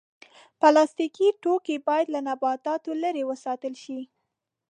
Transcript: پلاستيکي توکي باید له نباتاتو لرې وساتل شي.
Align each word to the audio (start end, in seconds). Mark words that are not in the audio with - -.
پلاستيکي 0.59 1.27
توکي 1.43 1.77
باید 1.87 2.07
له 2.15 2.19
نباتاتو 2.27 2.91
لرې 3.03 3.23
وساتل 3.31 3.73
شي. 3.83 3.99